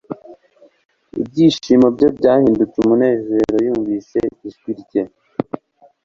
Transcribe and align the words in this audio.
Ibyishimo 1.21 1.87
bye 1.95 2.07
byahindutse 2.17 2.75
umunezero 2.79 3.57
yumvise 3.65 4.19
ijwi 4.47 4.71
rye 4.81 5.03